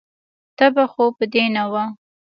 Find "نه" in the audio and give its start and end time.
1.55-1.63